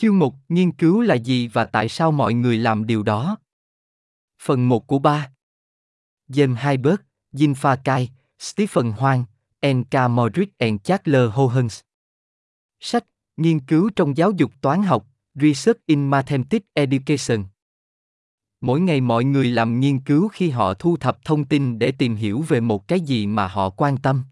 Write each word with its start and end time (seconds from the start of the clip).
Chương 0.00 0.18
1, 0.18 0.34
nghiên 0.48 0.72
cứu 0.72 1.00
là 1.00 1.14
gì 1.14 1.48
và 1.48 1.64
tại 1.64 1.88
sao 1.88 2.12
mọi 2.12 2.34
người 2.34 2.58
làm 2.58 2.86
điều 2.86 3.02
đó? 3.02 3.36
Phần 4.42 4.68
1 4.68 4.86
của 4.86 4.98
3 4.98 5.30
James 6.28 6.56
Hybert, 6.56 7.00
Jin 7.32 7.54
Fa 7.54 7.76
Kai, 7.84 8.10
Stephen 8.38 8.92
Hoang, 8.92 9.24
N.K. 9.66 10.10
Modric 10.10 10.58
and 10.58 10.80
Charles 10.84 11.32
Hohens 11.32 11.80
Sách, 12.80 13.04
Nghiên 13.36 13.60
cứu 13.60 13.90
trong 13.96 14.16
giáo 14.16 14.30
dục 14.30 14.50
toán 14.60 14.82
học, 14.82 15.06
Research 15.34 15.80
in 15.86 16.08
Mathematics 16.08 16.66
Education 16.74 17.44
Mỗi 18.60 18.80
ngày 18.80 19.00
mọi 19.00 19.24
người 19.24 19.50
làm 19.50 19.80
nghiên 19.80 20.00
cứu 20.00 20.28
khi 20.28 20.50
họ 20.50 20.74
thu 20.74 20.96
thập 20.96 21.24
thông 21.24 21.44
tin 21.44 21.78
để 21.78 21.92
tìm 21.92 22.16
hiểu 22.16 22.44
về 22.48 22.60
một 22.60 22.88
cái 22.88 23.00
gì 23.00 23.26
mà 23.26 23.48
họ 23.48 23.70
quan 23.70 23.96
tâm. 23.96 24.24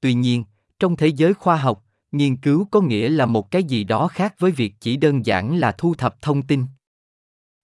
Tuy 0.00 0.14
nhiên, 0.14 0.44
trong 0.78 0.96
thế 0.96 1.06
giới 1.06 1.34
khoa 1.34 1.56
học, 1.56 1.84
nghiên 2.12 2.36
cứu 2.36 2.66
có 2.70 2.80
nghĩa 2.80 3.08
là 3.08 3.26
một 3.26 3.50
cái 3.50 3.64
gì 3.64 3.84
đó 3.84 4.08
khác 4.08 4.34
với 4.38 4.50
việc 4.50 4.74
chỉ 4.80 4.96
đơn 4.96 5.26
giản 5.26 5.56
là 5.56 5.72
thu 5.72 5.94
thập 5.94 6.22
thông 6.22 6.42
tin. 6.42 6.64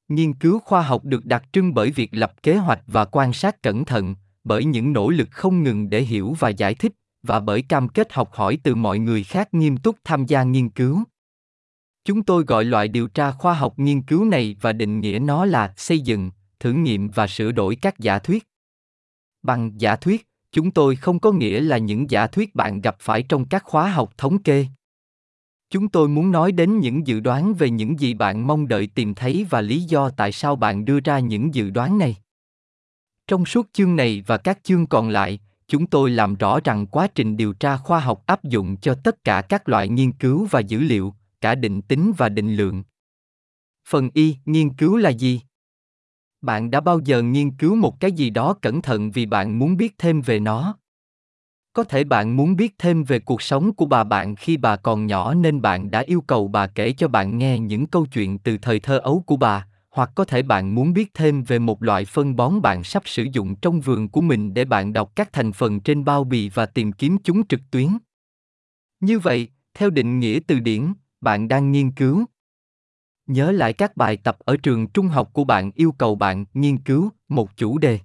Nghiên 0.09 0.34
cứu 0.34 0.59
khoa 0.59 0.82
học 0.82 1.04
được 1.04 1.24
đặc 1.24 1.45
trưng 1.52 1.74
bởi 1.74 1.91
việc 1.91 2.09
lập 2.12 2.42
kế 2.42 2.56
hoạch 2.56 2.82
và 2.87 3.04
quan 3.04 3.32
sát 3.32 3.62
cẩn 3.62 3.84
thận, 3.84 4.14
bởi 4.45 4.64
những 4.64 4.92
nỗ 4.92 5.10
lực 5.10 5.28
không 5.30 5.62
ngừng 5.62 5.90
để 5.90 6.02
hiểu 6.02 6.37
và 6.38 6.48
giải 6.48 6.74
thích, 6.74 6.92
và 7.23 7.40
bởi 7.40 7.62
cam 7.62 7.88
kết 7.88 8.12
học 8.12 8.32
hỏi 8.32 8.59
từ 8.62 8.74
mọi 8.74 8.98
người 8.98 9.24
khác 9.24 9.54
nghiêm 9.54 9.77
túc 9.77 9.96
tham 10.04 10.27
gia 10.27 10.42
nghiên 10.42 10.68
cứu. 10.68 11.04
Chúng 12.04 12.23
tôi 12.23 12.45
gọi 12.45 12.65
loại 12.65 12.88
điều 12.88 13.09
tra 13.09 13.30
khoa 13.30 13.54
học 13.54 13.78
nghiên 13.78 14.02
cứu 14.02 14.24
này 14.24 14.56
và 14.60 14.73
định 14.73 15.01
nghĩa 15.01 15.18
nó 15.18 15.45
là 15.45 15.74
xây 15.76 16.01
dựng, 16.01 16.30
thử 16.60 16.73
nghiệm 16.73 17.09
và 17.09 17.26
sửa 17.26 17.52
đổi 17.52 17.76
các 17.76 17.98
giả 17.98 18.18
thuyết. 18.18 18.45
Bằng 19.42 19.80
giả 19.80 19.96
thuyết 19.96 20.26
chúng 20.56 20.70
tôi 20.70 20.96
không 20.96 21.19
có 21.19 21.33
nghĩa 21.33 21.60
là 21.60 21.78
những 21.78 22.10
giả 22.10 22.27
thuyết 22.27 22.55
bạn 22.55 22.80
gặp 22.80 22.96
phải 23.01 23.23
trong 23.23 23.48
các 23.48 23.65
khóa 23.65 23.91
học 23.91 24.12
thống 24.16 24.42
kê. 24.42 24.66
Chúng 25.70 25.88
tôi 25.88 26.09
muốn 26.09 26.32
nói 26.32 26.52
đến 26.52 26.80
những 26.80 27.06
dự 27.06 27.20
đoán 27.20 27.55
về 27.55 27.70
những 27.70 28.01
gì 28.01 28.15
bạn 28.15 28.46
mong 28.46 28.69
đợi 28.69 28.87
tìm 28.87 29.15
thấy 29.15 29.46
và 29.51 29.60
lý 29.60 29.80
do 29.80 30.10
tại 30.10 30.32
sao 30.32 30.56
bạn 30.56 30.84
đưa 30.84 31.01
ra 31.01 31.18
những 31.18 31.54
dự 31.54 31.71
đoán 31.71 31.98
này. 31.98 32.16
Trong 33.26 33.46
suốt 33.46 33.66
chương 33.73 33.96
này 33.96 34.23
và 34.26 34.37
các 34.37 34.59
chương 34.63 34.87
còn 34.87 35.09
lại, 35.09 35.40
chúng 35.68 35.87
tôi 35.87 36.10
làm 36.10 36.35
rõ 36.35 36.60
rằng 36.65 36.87
quá 36.87 37.09
trình 37.15 37.37
điều 37.37 37.52
tra 37.52 37.76
khoa 37.76 38.01
học 38.01 38.23
áp 38.26 38.45
dụng 38.45 38.76
cho 38.76 38.95
tất 38.95 39.24
cả 39.24 39.43
các 39.48 39.68
loại 39.68 39.88
nghiên 39.88 40.13
cứu 40.13 40.46
và 40.51 40.60
dữ 40.60 40.80
liệu, 40.80 41.15
cả 41.41 41.54
định 41.54 41.82
tính 41.82 42.13
và 42.16 42.29
định 42.29 42.57
lượng. 42.57 42.82
Phần 43.88 44.10
y, 44.15 44.37
nghiên 44.45 44.74
cứu 44.74 44.96
là 44.96 45.10
gì? 45.10 45.41
Bạn 46.46 46.70
đã 46.70 46.80
bao 46.80 47.00
giờ 47.04 47.22
nghiên 47.22 47.50
cứu 47.50 47.76
một 47.76 48.00
cái 48.00 48.12
gì 48.12 48.30
đó 48.30 48.54
cẩn 48.62 48.82
thận 48.82 49.10
vì 49.10 49.26
bạn 49.26 49.58
muốn 49.58 49.76
biết 49.76 49.94
thêm 49.98 50.20
về 50.20 50.40
nó? 50.40 50.78
Có 51.72 51.84
thể 51.84 52.04
bạn 52.04 52.36
muốn 52.36 52.56
biết 52.56 52.74
thêm 52.78 53.04
về 53.04 53.18
cuộc 53.18 53.42
sống 53.42 53.72
của 53.72 53.86
bà 53.86 54.04
bạn 54.04 54.36
khi 54.36 54.56
bà 54.56 54.76
còn 54.76 55.06
nhỏ 55.06 55.34
nên 55.34 55.62
bạn 55.62 55.90
đã 55.90 56.00
yêu 56.00 56.20
cầu 56.20 56.48
bà 56.48 56.66
kể 56.66 56.92
cho 56.92 57.08
bạn 57.08 57.38
nghe 57.38 57.58
những 57.58 57.86
câu 57.86 58.06
chuyện 58.06 58.38
từ 58.38 58.58
thời 58.58 58.80
thơ 58.80 58.98
ấu 58.98 59.22
của 59.26 59.36
bà, 59.36 59.66
hoặc 59.90 60.10
có 60.14 60.24
thể 60.24 60.42
bạn 60.42 60.74
muốn 60.74 60.92
biết 60.92 61.14
thêm 61.14 61.42
về 61.42 61.58
một 61.58 61.82
loại 61.82 62.04
phân 62.04 62.36
bón 62.36 62.62
bạn 62.62 62.84
sắp 62.84 63.02
sử 63.06 63.26
dụng 63.32 63.54
trong 63.54 63.80
vườn 63.80 64.08
của 64.08 64.20
mình 64.20 64.54
để 64.54 64.64
bạn 64.64 64.92
đọc 64.92 65.12
các 65.16 65.32
thành 65.32 65.52
phần 65.52 65.80
trên 65.80 66.04
bao 66.04 66.24
bì 66.24 66.48
và 66.48 66.66
tìm 66.66 66.92
kiếm 66.92 67.16
chúng 67.24 67.47
trực 67.47 67.60
tuyến. 67.70 67.88
Như 69.00 69.19
vậy, 69.19 69.48
theo 69.74 69.91
định 69.91 70.19
nghĩa 70.19 70.38
từ 70.47 70.60
điển, 70.60 70.92
bạn 71.20 71.48
đang 71.48 71.72
nghiên 71.72 71.91
cứu 71.91 72.24
nhớ 73.27 73.53
lại 73.53 73.72
các 73.72 73.97
bài 73.97 74.16
tập 74.16 74.38
ở 74.38 74.56
trường 74.56 74.87
trung 74.87 75.09
học 75.09 75.31
của 75.32 75.44
bạn 75.44 75.71
yêu 75.75 75.93
cầu 75.99 76.15
bạn 76.15 76.44
nghiên 76.55 76.78
cứu 76.78 77.10
một 77.28 77.56
chủ 77.56 77.78
đề. 77.78 77.99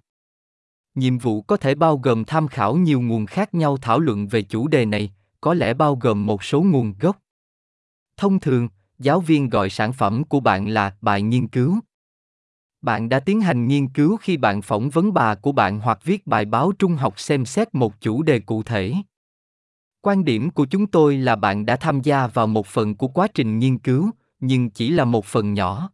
Nhiệm 0.96 1.18
vụ 1.18 1.42
có 1.42 1.58
thể 1.58 1.76
bao 1.76 1.98
gồm 1.98 2.24
tham 2.26 2.48
khảo 2.48 2.76
nhiều 2.76 3.02
nguồn 3.02 3.26
khác 3.26 3.54
nhau 3.54 3.78
thảo 3.78 4.00
luận 4.00 4.28
về 4.28 4.42
chủ 4.42 4.68
đề 4.68 4.86
này, 4.86 5.12
có 5.42 5.54
lẽ 5.54 5.74
bao 5.74 5.96
gồm 5.96 6.26
một 6.26 6.44
số 6.44 6.62
nguồn 6.62 6.94
gốc. 7.00 7.18
Thông 8.18 8.40
thường, 8.40 8.68
giáo 9.00 9.20
viên 9.20 9.50
gọi 9.50 9.70
sản 9.70 9.94
phẩm 9.94 10.24
của 10.24 10.40
bạn 10.40 10.68
là 10.68 10.96
bài 11.02 11.22
nghiên 11.22 11.48
cứu. 11.48 11.80
Bạn 12.82 13.10
đã 13.10 13.20
tiến 13.20 13.42
hành 13.42 13.68
nghiên 13.68 13.88
cứu 13.88 14.18
khi 14.18 14.38
bạn 14.38 14.62
phỏng 14.62 14.90
vấn 14.90 15.14
bà 15.14 15.36
của 15.36 15.52
bạn 15.52 15.80
hoặc 15.80 16.00
viết 16.04 16.28
bài 16.28 16.46
báo 16.46 16.72
trung 16.80 16.96
học 16.96 17.20
xem 17.20 17.46
xét 17.46 17.76
một 17.76 18.02
chủ 18.02 18.24
đề 18.24 18.40
cụ 18.40 18.64
thể. 18.64 18.94
Quan 20.02 20.26
điểm 20.26 20.50
của 20.50 20.66
chúng 20.66 20.88
tôi 20.88 21.18
là 21.18 21.36
bạn 21.36 21.66
đã 21.66 21.76
tham 21.76 22.02
gia 22.02 22.28
vào 22.28 22.48
một 22.48 22.68
phần 22.68 22.96
của 22.96 23.08
quá 23.08 23.28
trình 23.34 23.60
nghiên 23.60 23.78
cứu 23.78 24.12
nhưng 24.42 24.70
chỉ 24.70 24.90
là 24.90 25.06
một 25.06 25.26
phần 25.26 25.54
nhỏ. 25.54 25.92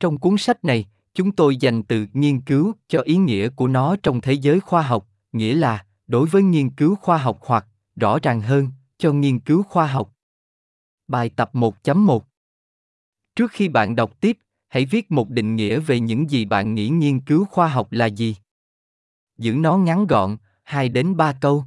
Trong 0.00 0.18
cuốn 0.18 0.38
sách 0.38 0.64
này, 0.64 0.86
chúng 1.14 1.32
tôi 1.32 1.56
dành 1.56 1.82
từ 1.82 2.06
nghiên 2.12 2.40
cứu 2.40 2.72
cho 2.88 3.00
ý 3.00 3.16
nghĩa 3.16 3.48
của 3.48 3.68
nó 3.68 3.96
trong 4.02 4.20
thế 4.20 4.32
giới 4.32 4.60
khoa 4.60 4.82
học, 4.82 5.08
nghĩa 5.32 5.54
là 5.54 5.86
đối 6.06 6.28
với 6.28 6.42
nghiên 6.42 6.70
cứu 6.70 6.94
khoa 6.94 7.18
học 7.18 7.38
hoặc, 7.40 7.66
rõ 7.96 8.18
ràng 8.22 8.40
hơn, 8.40 8.68
cho 8.98 9.12
nghiên 9.12 9.40
cứu 9.40 9.62
khoa 9.62 9.86
học. 9.86 10.14
Bài 11.08 11.30
tập 11.36 11.50
1.1 11.52 12.20
trước 13.36 13.50
khi 13.50 13.68
bạn 13.68 13.96
đọc 13.96 14.20
tiếp, 14.20 14.38
hãy 14.68 14.84
viết 14.84 15.10
một 15.10 15.30
định 15.30 15.56
nghĩa 15.56 15.80
về 15.80 16.00
những 16.00 16.30
gì 16.30 16.44
bạn 16.44 16.74
nghĩ 16.74 16.88
nghiên 16.88 17.20
cứu 17.20 17.44
khoa 17.44 17.68
học 17.68 17.92
là 17.92 18.06
gì. 18.06 18.36
Giữ 19.38 19.54
nó 19.54 19.76
ngắn 19.76 20.06
gọn 20.06 20.36
2 20.62 20.88
đến 20.88 21.16
3 21.16 21.32
câu 21.40 21.64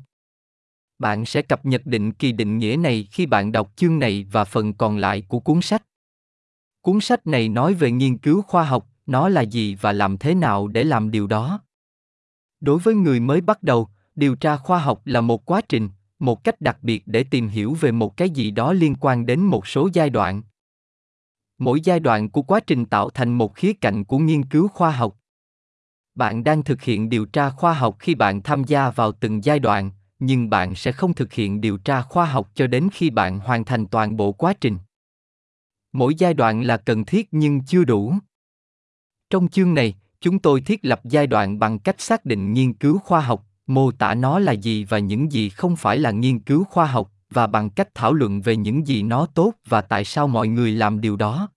bạn 1.00 1.26
sẽ 1.26 1.42
cập 1.42 1.66
nhật 1.66 1.86
định 1.86 2.12
kỳ 2.12 2.32
định 2.32 2.58
nghĩa 2.58 2.76
này 2.80 3.08
khi 3.12 3.26
bạn 3.26 3.52
đọc 3.52 3.72
chương 3.76 4.00
này 4.00 4.28
và 4.32 4.44
phần 4.44 4.74
còn 4.74 4.98
lại 4.98 5.22
của 5.28 5.40
cuốn 5.40 5.62
sách. 5.62 5.84
Cuốn 6.82 7.00
sách 7.02 7.28
này 7.28 7.50
nói 7.50 7.74
về 7.74 7.92
nghiên 7.92 8.18
cứu 8.18 8.42
khoa 8.42 8.64
học, 8.64 8.88
nó 9.06 9.30
là 9.30 9.42
gì 9.42 9.76
và 9.76 9.92
làm 9.92 10.18
thế 10.18 10.36
nào 10.36 10.68
để 10.68 10.84
làm 10.84 11.12
điều 11.12 11.28
đó. 11.28 11.60
Đối 12.60 12.80
với 12.80 12.96
người 12.96 13.20
mới 13.20 13.42
bắt 13.42 13.64
đầu, 13.64 13.90
điều 14.16 14.36
tra 14.36 14.58
khoa 14.58 14.80
học 14.80 15.02
là 15.06 15.22
một 15.22 15.46
quá 15.46 15.62
trình, 15.70 15.90
một 16.20 16.44
cách 16.44 16.62
đặc 16.62 16.78
biệt 16.82 17.04
để 17.06 17.24
tìm 17.24 17.48
hiểu 17.48 17.74
về 17.74 17.92
một 17.92 18.18
cái 18.18 18.30
gì 18.30 18.52
đó 18.52 18.74
liên 18.74 18.96
quan 19.00 19.26
đến 19.26 19.40
một 19.40 19.68
số 19.68 19.90
giai 19.94 20.10
đoạn. 20.10 20.42
Mỗi 21.58 21.82
giai 21.82 22.00
đoạn 22.00 22.30
của 22.30 22.42
quá 22.42 22.60
trình 22.60 22.86
tạo 22.86 23.10
thành 23.10 23.34
một 23.34 23.56
khía 23.56 23.74
cạnh 23.74 24.04
của 24.04 24.18
nghiên 24.18 24.46
cứu 24.46 24.68
khoa 24.68 24.92
học. 24.92 25.18
Bạn 26.16 26.44
đang 26.44 26.64
thực 26.64 26.82
hiện 26.82 27.10
điều 27.10 27.26
tra 27.26 27.50
khoa 27.50 27.74
học 27.74 27.96
khi 28.00 28.16
bạn 28.16 28.42
tham 28.44 28.64
gia 28.64 28.90
vào 28.90 29.12
từng 29.12 29.44
giai 29.44 29.60
đoạn 29.60 29.92
nhưng 30.26 30.50
bạn 30.50 30.76
sẽ 30.76 30.92
không 30.92 31.14
thực 31.14 31.34
hiện 31.34 31.62
điều 31.62 31.78
tra 31.78 32.02
khoa 32.02 32.26
học 32.26 32.52
cho 32.56 32.68
đến 32.68 32.90
khi 32.94 33.10
bạn 33.10 33.40
hoàn 33.40 33.66
thành 33.66 33.88
toàn 33.88 34.18
bộ 34.18 34.32
quá 34.32 34.54
trình 34.62 34.78
mỗi 35.92 36.16
giai 36.16 36.34
đoạn 36.34 36.62
là 36.62 36.78
cần 36.78 37.06
thiết 37.06 37.28
nhưng 37.32 37.64
chưa 37.64 37.84
đủ 37.84 38.14
trong 39.30 39.48
chương 39.48 39.74
này, 39.74 39.96
chúng 40.22 40.40
tôi 40.40 40.62
thiết 40.62 40.86
lập 40.86 41.02
giai 41.04 41.28
đoạn 41.28 41.60
bằng 41.60 41.80
cách 41.80 42.02
xác 42.02 42.26
định 42.26 42.54
nghiên 42.54 42.74
cứu 42.74 42.98
khoa 42.98 43.22
học, 43.22 43.46
mô 43.68 43.92
tả 43.92 44.14
nó 44.14 44.40
là 44.40 44.52
gì 44.52 44.84
và 44.84 45.00
những 45.00 45.32
gì 45.32 45.50
không 45.50 45.76
phải 45.76 45.98
là 45.98 46.12
nghiên 46.12 46.40
cứu 46.40 46.64
khoa 46.64 46.86
học, 46.86 47.12
và 47.30 47.48
bằng 47.48 47.70
cách 47.70 47.90
thảo 47.96 48.14
luận 48.14 48.42
về 48.42 48.56
những 48.56 48.88
gì 48.88 49.04
nó 49.04 49.26
tốt 49.26 49.54
và 49.68 49.82
tại 49.82 50.06
sao 50.06 50.28
mọi 50.28 50.48
người 50.48 50.72
làm 50.72 51.02
điều 51.02 51.16
đó. 51.16 51.50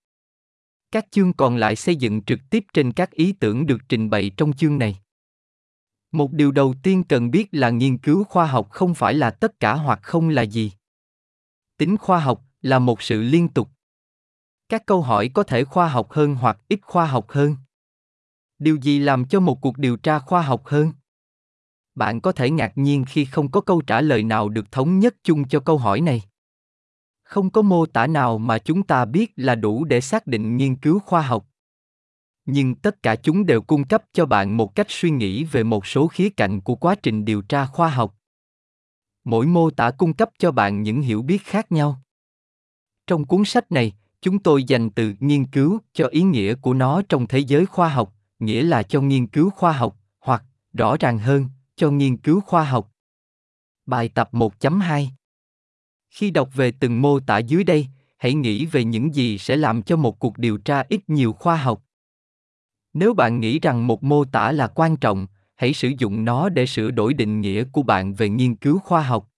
Các 0.93 1.07
chương 1.11 1.33
còn 1.33 1.57
lại 1.57 1.77
xây 1.77 1.97
dựng 1.97 2.23
trực 2.23 2.39
tiếp 2.51 2.65
trên 2.73 2.93
các 2.93 3.11
ý 3.11 3.33
tưởng 3.33 3.67
được 3.67 3.81
trình 3.89 4.11
bày 4.11 4.31
trong 4.37 4.53
chương 4.53 4.79
này. 4.79 4.99
Một 6.13 6.33
điều 6.33 6.53
đầu 6.53 6.75
tiên 6.83 7.05
cần 7.05 7.31
biết 7.31 7.49
là 7.53 7.71
nghiên 7.71 7.99
cứu 7.99 8.25
khoa 8.25 8.47
học 8.47 8.71
không 8.71 8.95
phải 8.95 9.15
là 9.15 9.31
tất 9.31 9.61
cả 9.61 9.75
hoặc 9.75 10.01
không 10.03 10.29
là 10.29 10.43
gì. 10.43 10.73
Tính 11.77 11.97
khoa 11.97 12.21
học 12.21 12.45
là 12.63 12.79
một 12.79 13.03
sự 13.03 13.23
liên 13.23 13.49
tục. 13.49 13.69
Các 14.69 14.87
câu 14.87 15.03
hỏi 15.03 15.31
có 15.35 15.43
thể 15.43 15.65
khoa 15.65 15.89
học 15.89 16.11
hơn 16.11 16.35
hoặc 16.35 16.59
ít 16.69 16.81
khoa 16.83 17.07
học 17.07 17.31
hơn 17.31 17.57
điều 18.59 18.77
gì 18.77 18.99
làm 18.99 19.25
cho 19.25 19.41
một 19.41 19.61
cuộc 19.61 19.79
điều 19.79 19.97
tra 19.97 20.19
khoa 20.19 20.43
học 20.43 20.63
hơn 20.67 20.93
bạn 21.95 22.21
có 22.21 22.33
thể 22.33 22.51
ngạc 22.51 22.73
nhiên 22.79 23.05
khi 23.05 23.25
không 23.25 23.51
có 23.51 23.61
câu 23.61 23.81
trả 23.81 24.01
lời 24.01 24.23
nào 24.23 24.49
được 24.49 24.73
thống 24.73 24.99
nhất 24.99 25.15
chung 25.23 25.49
cho 25.49 25.61
câu 25.61 25.79
hỏi 25.79 26.01
này 26.01 26.23
không 27.23 27.51
có 27.51 27.63
mô 27.63 27.87
tả 27.87 28.07
nào 28.07 28.39
mà 28.39 28.59
chúng 28.59 28.83
ta 28.83 29.05
biết 29.05 29.33
là 29.37 29.55
đủ 29.55 29.85
để 29.85 30.01
xác 30.01 30.27
định 30.27 30.57
nghiên 30.57 30.77
cứu 30.77 30.99
khoa 30.99 31.23
học 31.23 31.48
nhưng 32.51 32.75
tất 32.75 33.03
cả 33.03 33.17
chúng 33.17 33.47
đều 33.47 33.63
cung 33.63 33.85
cấp 33.85 34.03
cho 34.13 34.27
bạn 34.27 34.57
một 34.57 34.75
cách 34.75 34.87
suy 34.91 35.11
nghĩ 35.11 35.45
về 35.45 35.63
một 35.63 35.87
số 35.87 36.07
khía 36.07 36.29
cạnh 36.31 36.61
của 36.61 36.75
quá 36.75 36.95
trình 36.95 37.25
điều 37.25 37.43
tra 37.43 37.67
khoa 37.67 37.89
học 37.89 38.15
mỗi 39.25 39.47
mô 39.47 39.71
tả 39.71 39.91
cung 39.91 40.15
cấp 40.15 40.31
cho 40.39 40.53
bạn 40.53 40.83
những 40.83 41.01
hiểu 41.01 41.23
biết 41.23 41.43
khác 41.45 41.73
nhau 41.73 42.03
trong 43.07 43.25
cuốn 43.25 43.45
sách 43.45 43.73
này 43.73 43.93
chúng 44.21 44.39
tôi 44.39 44.65
dành 44.65 44.91
từ 44.91 45.15
nghiên 45.21 45.47
cứu 45.47 45.79
cho 45.93 46.07
ý 46.07 46.23
nghĩa 46.23 46.55
của 46.55 46.75
nó 46.75 47.03
trong 47.09 47.27
thế 47.27 47.39
giới 47.39 47.67
khoa 47.67 47.89
học 47.89 48.15
nghĩa 48.39 48.63
là 48.63 48.83
cho 48.83 49.01
nghiên 49.01 49.27
cứu 49.27 49.51
khoa 49.51 49.73
học, 49.73 49.97
hoặc, 50.21 50.45
rõ 50.73 50.97
ràng 51.01 51.19
hơn, 51.19 51.49
cho 51.77 51.91
nghiên 51.91 52.17
cứu 52.17 52.41
khoa 52.41 52.65
học. 52.65 52.93
Bài 53.87 54.09
tập 54.09 54.29
1.2 54.33 55.07
Khi 56.11 56.31
đọc 56.31 56.51
về 56.55 56.71
từng 56.71 57.03
mô 57.03 57.21
tả 57.21 57.39
dưới 57.39 57.65
đây, 57.65 57.87
hãy 58.19 58.35
nghĩ 58.35 58.67
về 58.67 58.85
những 58.85 59.15
gì 59.15 59.39
sẽ 59.39 59.57
làm 59.57 59.83
cho 59.83 59.97
một 59.97 60.19
cuộc 60.19 60.39
điều 60.39 60.59
tra 60.59 60.85
ít 60.89 61.01
nhiều 61.09 61.33
khoa 61.33 61.57
học. 61.57 61.85
Nếu 62.95 63.15
bạn 63.15 63.41
nghĩ 63.41 63.59
rằng 63.59 63.87
một 63.87 64.05
mô 64.05 64.25
tả 64.25 64.53
là 64.53 64.67
quan 64.67 64.97
trọng, 64.97 65.27
hãy 65.55 65.73
sử 65.73 65.93
dụng 65.99 66.25
nó 66.25 66.49
để 66.49 66.67
sửa 66.67 66.91
đổi 66.91 67.15
định 67.15 67.41
nghĩa 67.41 67.65
của 67.65 67.83
bạn 67.83 68.15
về 68.15 68.29
nghiên 68.29 68.57
cứu 68.57 68.79
khoa 68.79 69.03
học. 69.03 69.29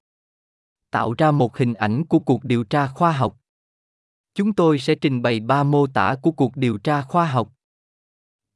Tạo 0.90 1.14
ra 1.18 1.30
một 1.30 1.56
hình 1.56 1.74
ảnh 1.74 2.06
của 2.06 2.18
cuộc 2.18 2.44
điều 2.44 2.64
tra 2.64 2.86
khoa 2.86 3.12
học. 3.12 3.36
Chúng 4.34 4.52
tôi 4.52 4.78
sẽ 4.78 4.94
trình 4.94 5.22
bày 5.22 5.40
ba 5.40 5.62
mô 5.62 5.86
tả 5.86 6.14
của 6.22 6.30
cuộc 6.30 6.56
điều 6.56 6.78
tra 6.78 7.02
khoa 7.02 7.26
học 7.26 7.52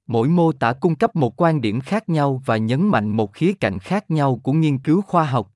mỗi 0.07 0.29
mô 0.29 0.53
tả 0.53 0.73
cung 0.73 0.95
cấp 0.95 1.17
một 1.17 1.43
quan 1.43 1.61
điểm 1.61 1.81
khác 1.81 2.09
nhau 2.09 2.43
và 2.47 2.57
nhấn 2.57 2.89
mạnh 2.89 3.09
một 3.09 3.33
khía 3.33 3.53
cạnh 3.61 3.79
khác 3.79 4.11
nhau 4.11 4.41
của 4.43 4.53
nghiên 4.53 4.79
cứu 4.79 5.03
khoa 5.03 5.25
học 5.25 5.55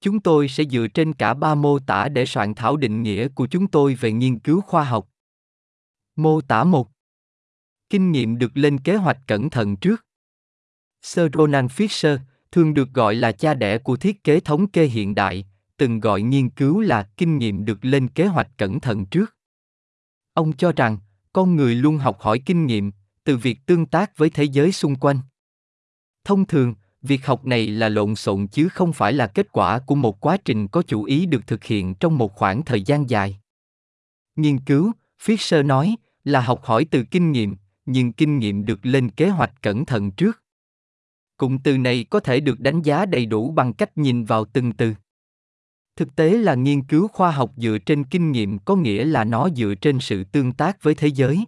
Chúng 0.00 0.20
tôi 0.20 0.48
sẽ 0.48 0.64
dựa 0.64 0.86
trên 0.94 1.12
cả 1.12 1.34
ba 1.34 1.54
mô 1.54 1.78
tả 1.78 2.08
để 2.08 2.26
soạn 2.26 2.54
thảo 2.54 2.76
định 2.76 3.02
nghĩa 3.02 3.28
của 3.28 3.46
chúng 3.46 3.66
tôi 3.66 3.94
về 3.94 4.12
nghiên 4.12 4.38
cứu 4.38 4.60
khoa 4.60 4.84
học. 4.84 5.08
Mô 6.16 6.40
tả 6.40 6.64
một. 6.64 6.90
Kinh 7.90 8.12
nghiệm 8.12 8.38
được 8.38 8.56
lên 8.56 8.78
kế 8.78 8.96
hoạch 8.96 9.18
cẩn 9.26 9.50
thận 9.50 9.76
trước. 9.76 10.06
Sir 11.02 11.26
Ronald 11.34 11.70
Fisher, 11.70 12.18
thường 12.52 12.74
được 12.74 12.88
gọi 12.92 13.14
là 13.14 13.32
cha 13.32 13.54
đẻ 13.54 13.78
của 13.78 13.96
thiết 13.96 14.24
kế 14.24 14.40
thống 14.40 14.66
kê 14.66 14.84
hiện 14.84 15.14
đại, 15.14 15.46
từng 15.76 16.00
gọi 16.00 16.22
nghiên 16.22 16.50
cứu 16.50 16.80
là 16.80 17.02
kinh 17.16 17.38
nghiệm 17.38 17.64
được 17.64 17.84
lên 17.84 18.08
kế 18.08 18.26
hoạch 18.26 18.48
cẩn 18.56 18.80
thận 18.80 19.06
trước. 19.06 19.36
Ông 20.32 20.52
cho 20.52 20.72
rằng, 20.72 20.98
con 21.32 21.56
người 21.56 21.74
luôn 21.74 21.98
học 21.98 22.20
hỏi 22.20 22.42
kinh 22.46 22.66
nghiệm 22.66 22.92
từ 23.24 23.36
việc 23.36 23.58
tương 23.66 23.86
tác 23.86 24.16
với 24.16 24.30
thế 24.30 24.44
giới 24.44 24.72
xung 24.72 24.96
quanh. 24.96 25.20
Thông 26.24 26.46
thường, 26.46 26.74
việc 27.02 27.26
học 27.26 27.46
này 27.46 27.66
là 27.66 27.88
lộn 27.88 28.14
xộn 28.14 28.46
chứ 28.48 28.68
không 28.68 28.92
phải 28.92 29.12
là 29.12 29.26
kết 29.26 29.52
quả 29.52 29.78
của 29.78 29.94
một 29.94 30.20
quá 30.20 30.36
trình 30.44 30.68
có 30.68 30.82
chủ 30.82 31.04
ý 31.04 31.26
được 31.26 31.46
thực 31.46 31.64
hiện 31.64 31.94
trong 31.94 32.18
một 32.18 32.34
khoảng 32.34 32.64
thời 32.64 32.82
gian 32.82 33.10
dài. 33.10 33.38
Nghiên 34.36 34.60
cứu, 34.60 34.92
Fisher 35.22 35.66
nói, 35.66 35.96
là 36.24 36.40
học 36.40 36.64
hỏi 36.64 36.86
từ 36.90 37.04
kinh 37.10 37.32
nghiệm, 37.32 37.56
nhưng 37.86 38.12
kinh 38.12 38.38
nghiệm 38.38 38.64
được 38.64 38.86
lên 38.86 39.10
kế 39.10 39.28
hoạch 39.28 39.62
cẩn 39.62 39.84
thận 39.84 40.10
trước. 40.10 40.42
Cụm 41.36 41.58
từ 41.64 41.78
này 41.78 42.04
có 42.10 42.20
thể 42.20 42.40
được 42.40 42.60
đánh 42.60 42.82
giá 42.82 43.06
đầy 43.06 43.26
đủ 43.26 43.50
bằng 43.50 43.72
cách 43.72 43.98
nhìn 43.98 44.24
vào 44.24 44.44
từng 44.44 44.72
từ. 44.72 44.94
Thực 45.96 46.16
tế 46.16 46.30
là 46.30 46.54
nghiên 46.54 46.82
cứu 46.82 47.08
khoa 47.08 47.30
học 47.30 47.52
dựa 47.56 47.78
trên 47.86 48.04
kinh 48.04 48.32
nghiệm 48.32 48.58
có 48.58 48.76
nghĩa 48.76 49.04
là 49.04 49.24
nó 49.24 49.48
dựa 49.56 49.74
trên 49.80 49.98
sự 50.00 50.24
tương 50.24 50.52
tác 50.52 50.82
với 50.82 50.94
thế 50.94 51.08
giới. 51.08 51.44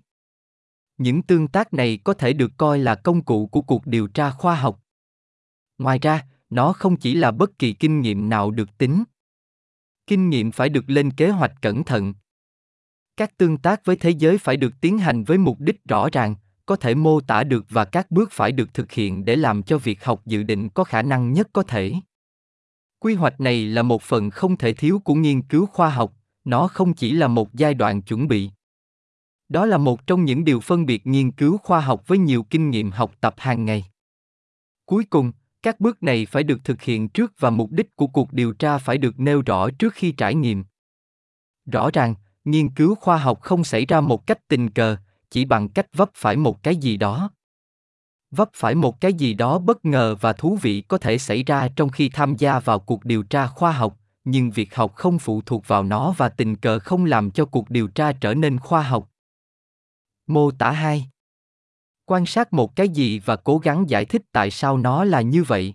Những 0.99 1.23
tương 1.23 1.49
tác 1.49 1.75
này 1.75 1.99
có 2.05 2.14
thể 2.14 2.32
được 2.32 2.52
coi 2.56 2.79
là 2.79 2.94
công 2.94 3.25
cụ 3.25 3.46
của 3.46 3.62
cuộc 3.62 3.87
điều 3.87 4.06
tra 4.06 4.31
khoa 4.31 4.55
học. 4.55 4.82
Ngoài 5.79 5.99
ra, 5.99 6.26
nó 6.50 6.73
không 6.73 6.96
chỉ 6.96 7.14
là 7.14 7.31
bất 7.31 7.58
kỳ 7.58 7.73
kinh 7.73 8.00
nghiệm 8.00 8.29
nào 8.29 8.50
được 8.50 8.79
tính. 8.79 9.05
Kinh 10.06 10.31
nghiệm 10.31 10.52
phải 10.52 10.69
được 10.69 10.84
lên 10.91 11.11
kế 11.11 11.31
hoạch 11.31 11.52
cẩn 11.62 11.84
thận. 11.84 12.14
Các 13.19 13.38
tương 13.38 13.59
tác 13.59 13.85
với 13.85 13.97
thế 13.97 14.11
giới 14.11 14.38
phải 14.38 14.56
được 14.56 14.75
tiến 14.81 14.99
hành 14.99 15.25
với 15.25 15.38
mục 15.38 15.61
đích 15.61 15.85
rõ 15.88 16.09
ràng, 16.12 16.35
có 16.67 16.76
thể 16.76 16.94
mô 16.94 17.20
tả 17.20 17.44
được 17.44 17.67
và 17.70 17.85
các 17.85 18.11
bước 18.11 18.32
phải 18.32 18.53
được 18.53 18.75
thực 18.75 18.93
hiện 18.93 19.25
để 19.25 19.37
làm 19.37 19.62
cho 19.62 19.79
việc 19.79 20.05
học 20.05 20.26
dự 20.26 20.43
định 20.43 20.69
có 20.69 20.85
khả 20.85 21.03
năng 21.03 21.32
nhất 21.32 21.49
có 21.53 21.62
thể. 21.62 21.93
Quy 22.99 23.15
hoạch 23.15 23.41
này 23.41 23.67
là 23.67 23.82
một 23.82 24.03
phần 24.03 24.31
không 24.31 24.56
thể 24.56 24.73
thiếu 24.73 24.99
của 24.99 25.15
nghiên 25.15 25.43
cứu 25.43 25.67
khoa 25.67 25.91
học 25.91 26.12
nó 26.44 26.69
không 26.69 26.94
chỉ 26.94 27.12
là 27.12 27.29
một 27.29 27.55
giai 27.55 27.75
đoạn 27.75 28.03
chuẩn 28.03 28.29
bị. 28.29 28.50
Đó 29.49 29.67
là 29.67 29.79
một 29.79 30.06
trong 30.06 30.25
những 30.25 30.44
điều 30.44 30.61
phân 30.61 30.87
biệt 30.87 31.06
nghiên 31.06 31.31
cứu 31.31 31.59
khoa 31.59 31.81
học 31.81 32.03
với 32.06 32.19
nhiều 32.19 32.43
kinh 32.43 32.70
nghiệm 32.70 32.91
học 32.91 33.12
tập 33.20 33.35
hàng 33.38 33.65
ngày. 33.65 33.85
Cuối 34.87 35.05
cùng 35.05 35.32
các 35.62 35.81
bước 35.81 36.03
này 36.03 36.26
phải 36.26 36.43
được 36.43 36.65
thực 36.65 36.82
hiện 36.82 37.09
trước 37.09 37.32
và 37.38 37.50
mục 37.50 37.73
đích 37.73 37.97
của 37.97 38.06
cuộc 38.06 38.32
điều 38.32 38.53
tra 38.53 38.79
phải 38.79 38.99
được 38.99 39.20
nêu 39.20 39.43
rõ 39.47 39.70
trước 39.70 39.94
khi 39.94 40.12
trải 40.12 40.35
nghiệm. 40.35 40.65
Rõ 41.73 41.91
ràng 41.93 42.15
nghiên 42.50 42.69
cứu 42.69 42.95
khoa 42.95 43.17
học 43.17 43.41
không 43.41 43.65
xảy 43.65 43.87
ra 43.87 44.00
một 44.00 44.27
cách 44.27 44.49
tình 44.49 44.71
cờ, 44.71 44.97
chỉ 45.31 45.45
bằng 45.45 45.69
cách 45.69 45.87
vấp 45.93 46.11
phải 46.15 46.37
một 46.37 46.62
cái 46.62 46.77
gì 46.77 46.97
đó. 46.97 47.31
Vấp 48.31 48.49
phải 48.55 48.75
một 48.75 49.00
cái 49.00 49.12
gì 49.12 49.35
đó 49.35 49.59
bất 49.59 49.85
ngờ 49.85 50.17
và 50.21 50.33
thú 50.33 50.59
vị 50.62 50.81
có 50.81 50.99
thể 50.99 51.19
xảy 51.19 51.43
ra 51.43 51.69
trong 51.77 51.89
khi 51.89 52.09
tham 52.09 52.37
gia 52.37 52.61
vào 52.61 52.79
cuộc 52.79 53.05
điều 53.05 53.23
tra 53.23 53.47
khoa 53.47 53.73
học, 53.73 53.99
nhưng 54.25 54.50
việc 54.50 54.75
học 54.75 54.95
không 54.95 55.19
phụ 55.19 55.41
thuộc 55.47 55.69
vào 55.69 55.83
nó 55.83 56.15
và 56.17 56.29
tình 56.29 56.56
cờ 56.56 56.79
không 56.79 57.05
làm 57.05 57.31
cho 57.31 57.45
cuộc 57.45 57.71
điều 57.71 57.89
tra 57.89 58.12
trở 58.12 58.35
nên 58.35 58.59
khoa 58.59 58.83
học. 58.83 59.11
Mô 60.27 60.51
tả 60.51 60.71
hai. 60.71 61.09
Quan 62.05 62.27
sát 62.27 62.53
một 62.53 62.77
cái 62.77 62.89
gì 62.89 63.19
và 63.19 63.37
cố 63.37 63.59
gắng 63.59 63.91
giải 63.91 64.05
thích 64.05 64.23
tại 64.33 64.51
sao 64.51 64.79
nó 64.79 65.05
là 65.05 65.21
như 65.21 65.43
vậy. 65.43 65.75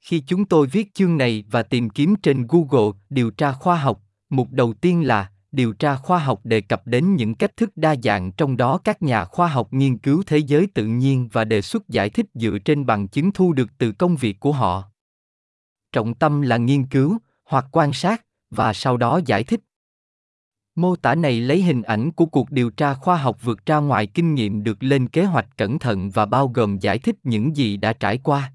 Khi 0.00 0.22
chúng 0.26 0.44
tôi 0.44 0.66
viết 0.66 0.94
chương 0.94 1.16
này 1.16 1.44
và 1.50 1.62
tìm 1.62 1.90
kiếm 1.90 2.14
trên 2.22 2.46
google, 2.48 2.98
điều 3.10 3.30
tra 3.30 3.52
khoa 3.52 3.76
học, 3.76 4.00
mục 4.30 4.48
đầu 4.50 4.72
tiên 4.72 5.06
là 5.06 5.30
điều 5.54 5.72
tra 5.72 5.96
khoa 5.96 6.18
học 6.18 6.40
đề 6.44 6.60
cập 6.60 6.86
đến 6.86 7.16
những 7.16 7.34
cách 7.34 7.56
thức 7.56 7.76
đa 7.76 7.94
dạng 8.02 8.32
trong 8.32 8.56
đó 8.56 8.78
các 8.84 9.02
nhà 9.02 9.24
khoa 9.24 9.48
học 9.48 9.72
nghiên 9.72 9.98
cứu 9.98 10.22
thế 10.26 10.38
giới 10.38 10.66
tự 10.74 10.86
nhiên 10.86 11.28
và 11.32 11.44
đề 11.44 11.62
xuất 11.62 11.88
giải 11.88 12.10
thích 12.10 12.26
dựa 12.34 12.58
trên 12.64 12.86
bằng 12.86 13.08
chứng 13.08 13.32
thu 13.32 13.52
được 13.52 13.70
từ 13.78 13.92
công 13.92 14.16
việc 14.16 14.40
của 14.40 14.52
họ. 14.52 14.84
Trọng 15.92 16.14
tâm 16.14 16.40
là 16.40 16.56
nghiên 16.56 16.86
cứu, 16.86 17.18
hoặc 17.44 17.66
quan 17.72 17.92
sát, 17.92 18.24
và 18.50 18.72
sau 18.72 18.96
đó 18.96 19.20
giải 19.26 19.44
thích. 19.44 19.60
Mô 20.74 20.96
tả 20.96 21.14
này 21.14 21.40
lấy 21.40 21.62
hình 21.62 21.82
ảnh 21.82 22.12
của 22.12 22.26
cuộc 22.26 22.50
điều 22.50 22.70
tra 22.70 22.94
khoa 22.94 23.16
học 23.16 23.38
vượt 23.42 23.66
ra 23.66 23.76
ngoài 23.76 24.06
kinh 24.06 24.34
nghiệm 24.34 24.64
được 24.64 24.82
lên 24.82 25.08
kế 25.08 25.24
hoạch 25.24 25.56
cẩn 25.56 25.78
thận 25.78 26.10
và 26.10 26.26
bao 26.26 26.48
gồm 26.48 26.78
giải 26.78 26.98
thích 26.98 27.16
những 27.22 27.56
gì 27.56 27.76
đã 27.76 27.92
trải 27.92 28.18
qua. 28.18 28.52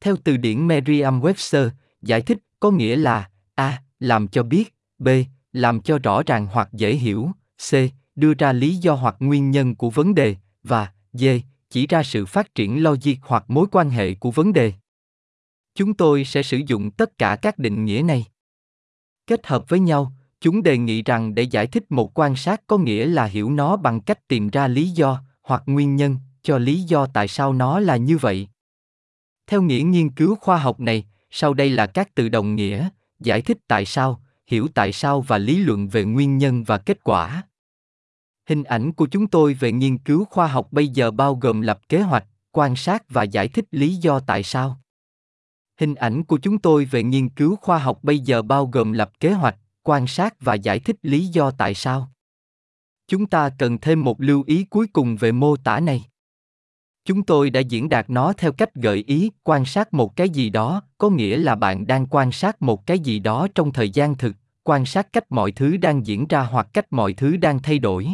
Theo 0.00 0.16
từ 0.24 0.36
điển 0.36 0.68
merriam-webster, 0.68 1.70
giải 2.02 2.22
thích 2.22 2.38
có 2.60 2.70
nghĩa 2.70 2.96
là 2.96 3.30
a. 3.54 3.80
Làm 3.98 4.28
cho 4.28 4.42
biết 4.42 4.74
b 4.98 5.08
làm 5.54 5.80
cho 5.80 5.98
rõ 5.98 6.22
ràng 6.26 6.46
hoặc 6.46 6.68
dễ 6.72 6.94
hiểu. 6.94 7.30
C. 7.70 7.74
Đưa 8.14 8.34
ra 8.34 8.52
lý 8.52 8.74
do 8.74 8.94
hoặc 8.94 9.16
nguyên 9.18 9.50
nhân 9.50 9.74
của 9.74 9.90
vấn 9.90 10.14
đề 10.14 10.36
và 10.62 10.92
d. 11.12 11.24
Chỉ 11.70 11.86
ra 11.86 12.02
sự 12.02 12.26
phát 12.26 12.54
triển 12.54 12.82
logic 12.82 13.14
hoặc 13.22 13.44
mối 13.48 13.66
quan 13.72 13.90
hệ 13.90 14.14
của 14.14 14.30
vấn 14.30 14.52
đề. 14.52 14.72
Chúng 15.74 15.94
tôi 15.94 16.24
sẽ 16.24 16.42
sử 16.42 16.60
dụng 16.66 16.90
tất 16.90 17.18
cả 17.18 17.36
các 17.36 17.58
định 17.58 17.84
nghĩa 17.84 18.02
này. 18.02 18.24
Kết 19.26 19.46
hợp 19.46 19.64
với 19.68 19.80
nhau, 19.80 20.12
chúng 20.40 20.62
đề 20.62 20.78
nghị 20.78 21.02
rằng 21.02 21.34
để 21.34 21.42
giải 21.42 21.66
thích 21.66 21.84
một 21.88 22.18
quan 22.18 22.36
sát 22.36 22.62
có 22.66 22.78
nghĩa 22.78 23.06
là 23.06 23.24
hiểu 23.24 23.50
nó 23.50 23.76
bằng 23.76 24.00
cách 24.00 24.28
tìm 24.28 24.48
ra 24.48 24.68
lý 24.68 24.88
do 24.88 25.22
hoặc 25.42 25.62
nguyên 25.66 25.96
nhân 25.96 26.16
cho 26.42 26.58
lý 26.58 26.82
do 26.82 27.06
tại 27.06 27.28
sao 27.28 27.52
nó 27.52 27.80
là 27.80 27.96
như 27.96 28.18
vậy. 28.18 28.48
Theo 29.46 29.62
nghĩa 29.62 29.82
nghiên 29.82 30.10
cứu 30.10 30.34
khoa 30.34 30.56
học 30.56 30.80
này, 30.80 31.04
sau 31.30 31.54
đây 31.54 31.70
là 31.70 31.86
các 31.86 32.14
từ 32.14 32.28
đồng 32.28 32.54
nghĩa, 32.54 32.88
giải 33.20 33.42
thích 33.42 33.58
tại 33.68 33.84
sao 33.84 34.23
hiểu 34.54 34.68
tại 34.74 34.92
sao 34.92 35.20
và 35.20 35.38
lý 35.38 35.56
luận 35.56 35.88
về 35.88 36.04
nguyên 36.04 36.38
nhân 36.38 36.64
và 36.64 36.78
kết 36.78 37.04
quả. 37.04 37.42
Hình 38.48 38.64
ảnh 38.64 38.92
của 38.92 39.06
chúng 39.06 39.26
tôi 39.26 39.54
về 39.54 39.72
nghiên 39.72 39.98
cứu 39.98 40.24
khoa 40.24 40.46
học 40.46 40.68
bây 40.70 40.88
giờ 40.88 41.10
bao 41.10 41.34
gồm 41.34 41.60
lập 41.60 41.80
kế 41.88 42.00
hoạch, 42.00 42.26
quan 42.52 42.76
sát 42.76 43.04
và 43.08 43.22
giải 43.22 43.48
thích 43.48 43.64
lý 43.70 43.94
do 43.94 44.20
tại 44.20 44.42
sao. 44.42 44.80
Hình 45.80 45.94
ảnh 45.94 46.24
của 46.24 46.38
chúng 46.38 46.58
tôi 46.58 46.84
về 46.84 47.02
nghiên 47.02 47.28
cứu 47.28 47.56
khoa 47.56 47.78
học 47.78 47.98
bây 48.02 48.18
giờ 48.18 48.42
bao 48.42 48.66
gồm 48.66 48.92
lập 48.92 49.10
kế 49.20 49.32
hoạch, 49.32 49.56
quan 49.82 50.06
sát 50.06 50.34
và 50.40 50.54
giải 50.54 50.78
thích 50.78 50.96
lý 51.02 51.26
do 51.26 51.50
tại 51.50 51.74
sao. 51.74 52.10
Chúng 53.08 53.26
ta 53.26 53.50
cần 53.58 53.78
thêm 53.78 54.04
một 54.04 54.20
lưu 54.20 54.44
ý 54.46 54.64
cuối 54.64 54.86
cùng 54.86 55.16
về 55.16 55.32
mô 55.32 55.56
tả 55.56 55.80
này. 55.80 56.04
Chúng 57.04 57.22
tôi 57.22 57.50
đã 57.50 57.60
diễn 57.60 57.88
đạt 57.88 58.10
nó 58.10 58.32
theo 58.32 58.52
cách 58.52 58.74
gợi 58.74 59.04
ý 59.06 59.30
quan 59.42 59.64
sát 59.64 59.94
một 59.94 60.16
cái 60.16 60.28
gì 60.28 60.50
đó, 60.50 60.82
có 60.98 61.10
nghĩa 61.10 61.38
là 61.38 61.54
bạn 61.54 61.86
đang 61.86 62.06
quan 62.06 62.32
sát 62.32 62.62
một 62.62 62.86
cái 62.86 62.98
gì 62.98 63.18
đó 63.18 63.48
trong 63.54 63.72
thời 63.72 63.90
gian 63.90 64.14
thực 64.14 64.36
quan 64.64 64.86
sát 64.86 65.12
cách 65.12 65.32
mọi 65.32 65.52
thứ 65.52 65.76
đang 65.76 66.06
diễn 66.06 66.26
ra 66.28 66.42
hoặc 66.42 66.68
cách 66.72 66.86
mọi 66.90 67.12
thứ 67.12 67.36
đang 67.36 67.62
thay 67.62 67.78
đổi 67.78 68.08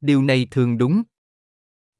điều 0.00 0.22
này 0.22 0.46
thường 0.50 0.78
đúng 0.78 1.02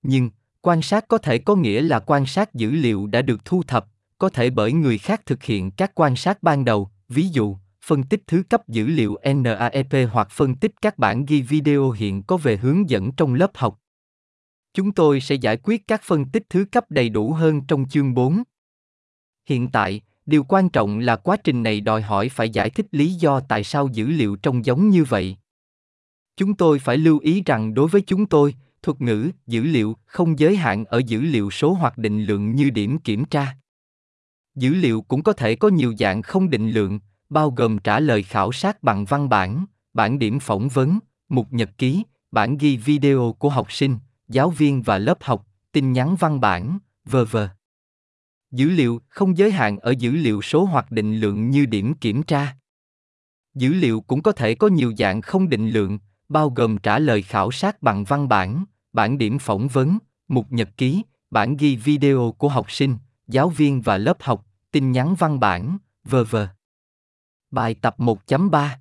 nhưng 0.02 0.30
quan 0.60 0.82
sát 0.82 1.08
có 1.08 1.18
thể 1.18 1.38
có 1.38 1.56
nghĩa 1.56 1.82
là 1.82 1.98
quan 1.98 2.26
sát 2.26 2.54
dữ 2.54 2.70
liệu 2.70 3.06
đã 3.06 3.22
được 3.22 3.44
thu 3.44 3.62
thập 3.62 3.86
có 4.18 4.28
thể 4.28 4.50
bởi 4.50 4.72
người 4.72 4.98
khác 4.98 5.26
thực 5.26 5.42
hiện 5.42 5.70
các 5.70 5.92
quan 5.94 6.16
sát 6.16 6.42
ban 6.42 6.64
đầu 6.64 6.90
ví 7.08 7.28
dụ 7.28 7.56
phân 7.88 8.02
tích 8.02 8.22
thứ 8.26 8.42
cấp 8.50 8.68
dữ 8.68 8.86
liệu 8.86 9.16
NAEP 9.34 10.10
hoặc 10.12 10.28
phân 10.30 10.54
tích 10.54 10.72
các 10.82 10.98
bản 10.98 11.24
ghi 11.26 11.42
video 11.42 11.90
hiện 11.90 12.22
có 12.22 12.36
về 12.36 12.56
hướng 12.56 12.90
dẫn 12.90 13.12
trong 13.12 13.34
lớp 13.34 13.50
học. 13.54 13.80
Chúng 14.74 14.92
tôi 14.92 15.20
sẽ 15.20 15.34
giải 15.34 15.56
quyết 15.56 15.86
các 15.86 16.02
phân 16.02 16.24
tích 16.24 16.42
thứ 16.50 16.64
cấp 16.72 16.84
đầy 16.88 17.08
đủ 17.08 17.32
hơn 17.32 17.60
trong 17.68 17.88
chương 17.88 18.14
4. 18.14 18.42
Hiện 19.48 19.68
tại, 19.68 20.00
điều 20.28 20.44
quan 20.44 20.68
trọng 20.68 20.98
là 20.98 21.16
quá 21.16 21.36
trình 21.44 21.62
này 21.62 21.80
đòi 21.80 22.02
hỏi 22.02 22.28
phải 22.28 22.50
giải 22.50 22.70
thích 22.70 22.86
lý 22.90 23.12
do 23.12 23.40
tại 23.40 23.64
sao 23.64 23.88
dữ 23.92 24.06
liệu 24.06 24.36
trông 24.36 24.64
giống 24.64 24.88
như 24.88 25.04
vậy. 25.04 25.36
Chúng 26.36 26.54
tôi 26.54 26.78
phải 26.78 26.96
lưu 26.96 27.18
ý 27.18 27.42
rằng 27.46 27.74
đối 27.74 27.88
với 27.88 28.00
chúng 28.06 28.26
tôi, 28.26 28.54
thuật 28.82 29.00
ngữ 29.00 29.30
dữ 29.46 29.62
liệu 29.62 29.96
không 30.06 30.38
giới 30.38 30.56
hạn 30.56 30.84
ở 30.84 30.98
dữ 31.06 31.20
liệu 31.20 31.50
số 31.50 31.72
hoặc 31.72 31.98
định 31.98 32.24
lượng 32.24 32.54
như 32.54 32.70
điểm 32.70 32.98
kiểm 32.98 33.24
tra. 33.24 33.56
Dữ 34.54 34.74
liệu 34.74 35.02
cũng 35.02 35.22
có 35.22 35.32
thể 35.32 35.56
có 35.56 35.68
nhiều 35.68 35.94
dạng 35.98 36.22
không 36.22 36.50
định 36.50 36.70
lượng, 36.70 37.00
bao 37.28 37.50
gồm 37.50 37.78
trả 37.78 38.00
lời 38.00 38.22
khảo 38.22 38.52
sát 38.52 38.82
bằng 38.82 39.04
văn 39.04 39.28
bản, 39.28 39.64
bản 39.94 40.18
điểm 40.18 40.40
phỏng 40.40 40.68
vấn, 40.68 40.98
mục 41.28 41.46
nhật 41.50 41.70
ký, 41.78 42.02
bản 42.30 42.58
ghi 42.58 42.76
video 42.76 43.34
của 43.38 43.48
học 43.48 43.72
sinh, 43.72 43.96
giáo 44.28 44.50
viên 44.50 44.82
và 44.82 44.98
lớp 44.98 45.18
học, 45.20 45.46
tin 45.72 45.92
nhắn 45.92 46.16
văn 46.16 46.40
bản, 46.40 46.78
v.v. 47.04 47.36
Dữ 48.50 48.70
liệu 48.70 49.00
không 49.08 49.38
giới 49.38 49.50
hạn 49.50 49.78
ở 49.78 49.94
dữ 49.98 50.10
liệu 50.10 50.42
số 50.42 50.64
hoặc 50.64 50.90
định 50.90 51.20
lượng 51.20 51.50
như 51.50 51.66
điểm 51.66 51.94
kiểm 51.94 52.22
tra. 52.22 52.56
Dữ 53.54 53.74
liệu 53.74 54.00
cũng 54.00 54.22
có 54.22 54.32
thể 54.32 54.54
có 54.54 54.68
nhiều 54.68 54.92
dạng 54.98 55.20
không 55.20 55.48
định 55.48 55.70
lượng, 55.70 55.98
bao 56.28 56.50
gồm 56.50 56.78
trả 56.78 56.98
lời 56.98 57.22
khảo 57.22 57.50
sát 57.50 57.82
bằng 57.82 58.04
văn 58.04 58.28
bản, 58.28 58.64
bản 58.92 59.18
điểm 59.18 59.38
phỏng 59.38 59.68
vấn, 59.68 59.98
mục 60.28 60.52
nhật 60.52 60.68
ký, 60.76 61.02
bản 61.30 61.56
ghi 61.56 61.76
video 61.76 62.34
của 62.38 62.48
học 62.48 62.70
sinh, 62.70 62.96
giáo 63.28 63.48
viên 63.48 63.80
và 63.80 63.98
lớp 63.98 64.16
học, 64.20 64.46
tin 64.70 64.92
nhắn 64.92 65.14
văn 65.18 65.40
bản, 65.40 65.78
v.v. 66.04 66.36
Bài 67.50 67.74
tập 67.74 67.94
1.3 67.98 68.58
A. 68.58 68.78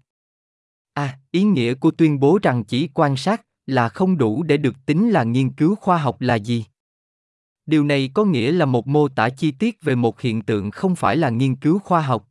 À, 0.94 1.20
ý 1.32 1.44
nghĩa 1.44 1.74
của 1.74 1.92
tuyên 1.92 2.20
bố 2.20 2.40
rằng 2.42 2.64
chỉ 2.64 2.90
quan 2.94 3.18
sát 3.18 3.42
là 3.66 3.90
không 3.90 4.18
đủ 4.18 4.44
để 4.44 4.58
được 4.58 4.86
tính 4.86 5.10
là 5.10 5.24
nghiên 5.24 5.54
cứu 5.54 5.76
khoa 5.76 5.98
học 5.98 6.22
là 6.22 6.36
gì? 6.36 6.66
Điều 7.68 7.84
này 7.84 8.10
có 8.14 8.26
nghĩa 8.26 8.52
là 8.52 8.66
một 8.66 8.88
mô 8.88 9.08
tả 9.08 9.30
chi 9.30 9.52
tiết 9.52 9.82
về 9.82 9.96
một 9.96 10.22
hiện 10.22 10.42
tượng 10.42 10.72
không 10.72 10.96
phải 10.96 11.18
là 11.18 11.30
nghiên 11.30 11.56
cứu 11.56 11.80
khoa 11.80 12.02
học. 12.02 12.30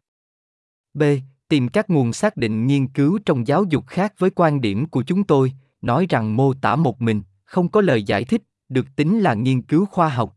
B. 0.94 1.02
Tìm 1.48 1.68
các 1.68 1.90
nguồn 1.90 2.12
xác 2.12 2.36
định 2.36 2.66
nghiên 2.66 2.88
cứu 2.88 3.18
trong 3.26 3.46
giáo 3.46 3.64
dục 3.64 3.86
khác 3.86 4.14
với 4.18 4.30
quan 4.30 4.60
điểm 4.60 4.86
của 4.86 5.02
chúng 5.02 5.24
tôi, 5.24 5.52
nói 5.80 6.06
rằng 6.08 6.36
mô 6.36 6.54
tả 6.54 6.76
một 6.76 7.02
mình, 7.02 7.22
không 7.44 7.70
có 7.70 7.80
lời 7.80 8.02
giải 8.02 8.24
thích, 8.24 8.42
được 8.68 8.86
tính 8.96 9.20
là 9.20 9.34
nghiên 9.34 9.62
cứu 9.62 9.86
khoa 9.86 10.08
học. 10.08 10.36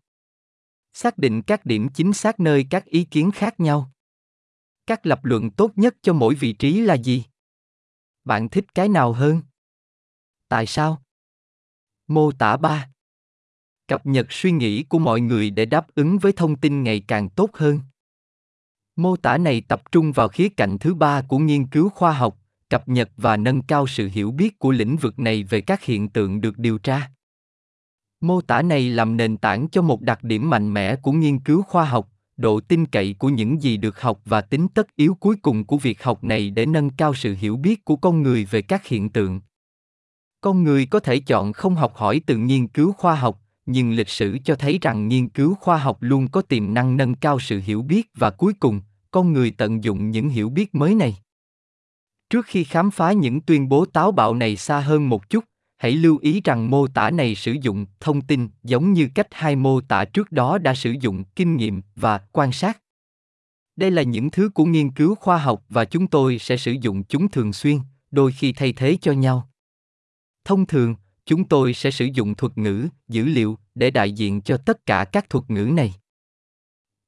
Xác 0.93 1.17
định 1.17 1.41
các 1.41 1.65
điểm 1.65 1.89
chính 1.89 2.13
xác 2.13 2.39
nơi 2.39 2.65
các 2.69 2.85
ý 2.85 3.03
kiến 3.03 3.31
khác 3.31 3.59
nhau. 3.59 3.91
Các 4.87 5.05
lập 5.05 5.25
luận 5.25 5.51
tốt 5.51 5.71
nhất 5.75 5.95
cho 6.01 6.13
mỗi 6.13 6.35
vị 6.35 6.53
trí 6.53 6.81
là 6.81 6.93
gì? 6.93 7.23
Bạn 8.23 8.49
thích 8.49 8.75
cái 8.75 8.89
nào 8.89 9.13
hơn? 9.13 9.41
Tại 10.47 10.65
sao? 10.65 11.03
Mô 12.07 12.31
tả 12.31 12.57
ba. 12.57 12.89
Cập 13.89 14.05
nhật 14.05 14.31
suy 14.31 14.51
nghĩ 14.51 14.83
của 14.83 14.99
mọi 14.99 15.21
người 15.21 15.49
để 15.49 15.65
đáp 15.65 15.87
ứng 15.95 16.17
với 16.17 16.31
thông 16.31 16.55
tin 16.55 16.83
ngày 16.83 16.99
càng 17.07 17.29
tốt 17.29 17.49
hơn. 17.53 17.79
Mô 18.95 19.15
tả 19.15 19.37
này 19.37 19.61
tập 19.61 19.81
trung 19.91 20.11
vào 20.11 20.27
khía 20.27 20.49
cạnh 20.49 20.77
thứ 20.77 20.93
ba 20.93 21.21
của 21.21 21.37
nghiên 21.37 21.67
cứu 21.67 21.89
khoa 21.89 22.11
học, 22.11 22.37
cập 22.69 22.87
nhật 22.87 23.09
và 23.17 23.37
nâng 23.37 23.61
cao 23.61 23.87
sự 23.87 24.09
hiểu 24.13 24.31
biết 24.31 24.59
của 24.59 24.71
lĩnh 24.71 24.97
vực 24.97 25.19
này 25.19 25.43
về 25.43 25.61
các 25.61 25.83
hiện 25.83 26.09
tượng 26.09 26.41
được 26.41 26.57
điều 26.57 26.77
tra. 26.77 27.11
Mô 28.21 28.41
tả 28.41 28.61
này 28.61 28.89
làm 28.89 29.17
nền 29.17 29.37
tảng 29.37 29.69
cho 29.69 29.81
một 29.81 30.01
đặc 30.01 30.23
điểm 30.23 30.49
mạnh 30.49 30.73
mẽ 30.73 30.95
của 30.95 31.11
nghiên 31.11 31.39
cứu 31.39 31.61
khoa 31.61 31.85
học, 31.85 32.09
độ 32.37 32.59
tin 32.59 32.85
cậy 32.85 33.15
của 33.19 33.29
những 33.29 33.61
gì 33.61 33.77
được 33.77 34.01
học 34.01 34.21
và 34.25 34.41
tính 34.41 34.67
tất 34.73 34.95
yếu 34.95 35.17
cuối 35.19 35.35
cùng 35.41 35.65
của 35.65 35.77
việc 35.77 36.03
học 36.03 36.23
này 36.23 36.49
để 36.49 36.65
nâng 36.65 36.89
cao 36.89 37.13
sự 37.13 37.35
hiểu 37.39 37.57
biết 37.57 37.85
của 37.85 37.95
con 37.95 38.23
người 38.23 38.45
về 38.45 38.61
các 38.61 38.87
hiện 38.87 39.09
tượng 39.09 39.41
con 40.41 40.63
người 40.63 40.85
có 40.85 40.99
thể 40.99 41.19
chọn 41.19 41.53
không 41.53 41.75
học 41.75 41.95
hỏi 41.95 42.21
từ 42.25 42.37
nghiên 42.37 42.67
cứu 42.67 42.91
khoa 42.91 43.15
học 43.15 43.41
nhưng 43.71 43.91
lịch 43.91 44.09
sử 44.09 44.37
cho 44.45 44.55
thấy 44.55 44.79
rằng 44.81 45.07
nghiên 45.07 45.29
cứu 45.29 45.55
khoa 45.55 45.77
học 45.77 45.97
luôn 45.99 46.27
có 46.27 46.41
tiềm 46.41 46.73
năng 46.73 46.97
nâng 46.97 47.15
cao 47.15 47.39
sự 47.39 47.61
hiểu 47.65 47.81
biết 47.81 48.07
và 48.15 48.29
cuối 48.29 48.53
cùng, 48.59 48.81
con 49.11 49.33
người 49.33 49.51
tận 49.51 49.83
dụng 49.83 50.11
những 50.11 50.29
hiểu 50.29 50.49
biết 50.49 50.75
mới 50.75 50.95
này. 50.95 51.17
Trước 52.29 52.45
khi 52.45 52.63
khám 52.63 52.91
phá 52.91 53.11
những 53.11 53.41
tuyên 53.41 53.69
bố 53.69 53.85
táo 53.85 54.11
bạo 54.11 54.33
này 54.33 54.55
xa 54.55 54.79
hơn 54.79 55.09
một 55.09 55.29
chút, 55.29 55.43
hãy 55.77 55.91
lưu 55.91 56.17
ý 56.21 56.41
rằng 56.43 56.69
mô 56.69 56.87
tả 56.87 57.09
này 57.09 57.35
sử 57.35 57.55
dụng 57.61 57.85
thông 57.99 58.21
tin 58.21 58.49
giống 58.63 58.93
như 58.93 59.09
cách 59.15 59.27
hai 59.31 59.55
mô 59.55 59.81
tả 59.81 60.05
trước 60.05 60.31
đó 60.31 60.57
đã 60.57 60.75
sử 60.75 60.95
dụng 61.01 61.23
kinh 61.35 61.57
nghiệm 61.57 61.81
và 61.95 62.21
quan 62.31 62.51
sát. 62.51 62.79
Đây 63.75 63.91
là 63.91 64.01
những 64.01 64.31
thứ 64.31 64.49
của 64.49 64.65
nghiên 64.65 64.91
cứu 64.91 65.15
khoa 65.15 65.37
học 65.37 65.63
và 65.69 65.85
chúng 65.85 66.07
tôi 66.07 66.39
sẽ 66.39 66.57
sử 66.57 66.75
dụng 66.81 67.03
chúng 67.03 67.29
thường 67.29 67.53
xuyên, 67.53 67.79
đôi 68.11 68.31
khi 68.31 68.53
thay 68.53 68.73
thế 68.73 68.97
cho 69.01 69.11
nhau. 69.11 69.49
Thông 70.45 70.65
thường 70.65 70.95
chúng 71.29 71.43
tôi 71.43 71.73
sẽ 71.73 71.91
sử 71.91 72.05
dụng 72.13 72.35
thuật 72.35 72.57
ngữ, 72.57 72.87
dữ 73.07 73.25
liệu 73.25 73.57
để 73.75 73.91
đại 73.91 74.11
diện 74.11 74.41
cho 74.41 74.57
tất 74.57 74.85
cả 74.85 75.05
các 75.11 75.29
thuật 75.29 75.49
ngữ 75.49 75.65
này. 75.73 75.93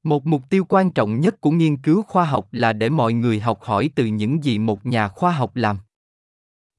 Một 0.04 0.26
mục 0.26 0.50
tiêu 0.50 0.66
quan 0.70 0.92
trọng 0.92 1.20
nhất 1.20 1.42
của 1.42 1.52
nghiên 1.52 1.78
cứu 1.78 2.02
khoa 2.02 2.26
học 2.26 2.48
là 2.52 2.74
để 2.74 2.90
mọi 2.90 3.14
người 3.14 3.40
học 3.40 3.64
hỏi 3.64 3.90
từ 3.96 4.06
những 4.06 4.44
gì 4.44 4.60
một 4.60 4.86
nhà 4.86 5.08
khoa 5.08 5.32
học 5.32 5.56
làm. 5.56 5.78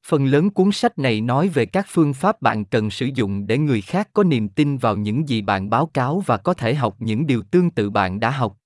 Phần 0.07 0.27
lớn 0.27 0.51
cuốn 0.51 0.73
sách 0.73 0.99
này 0.99 1.21
nói 1.21 1.49
về 1.49 1.67
các 1.67 1.87
phương 1.89 2.15
pháp 2.15 2.43
bạn 2.43 2.65
cần 2.65 2.91
sử 2.91 3.09
dụng 3.15 3.47
để 3.47 3.59
người 3.59 3.81
khác 3.81 4.09
có 4.13 4.25
niềm 4.25 4.49
tin 4.49 4.79
vào 4.79 4.97
những 4.97 5.29
gì 5.29 5.43
bạn 5.43 5.71
báo 5.71 5.87
cáo 5.87 6.23
và 6.27 6.37
có 6.37 6.55
thể 6.55 6.75
học 6.75 6.97
những 6.99 7.27
điều 7.27 7.43
tương 7.43 7.71
tự 7.71 7.91
bạn 7.91 8.21
đã 8.21 8.31
học. 8.31 8.57